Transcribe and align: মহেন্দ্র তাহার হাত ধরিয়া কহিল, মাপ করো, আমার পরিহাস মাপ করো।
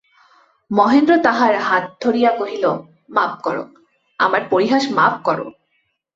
মহেন্দ্র 0.71 1.13
তাহার 1.23 1.53
হাত 1.59 1.83
ধরিয়া 2.01 2.31
কহিল, 2.37 2.65
মাপ 3.09 3.33
করো, 3.41 3.63
আমার 4.19 4.41
পরিহাস 4.49 4.83
মাপ 4.91 5.15
করো। 5.23 5.47